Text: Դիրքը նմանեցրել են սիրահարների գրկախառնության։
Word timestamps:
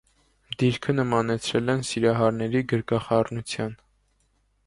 Դիրքը 0.61 0.95
նմանեցրել 0.99 1.73
են 1.75 1.85
սիրահարների 1.89 2.63
գրկախառնության։ 2.73 3.77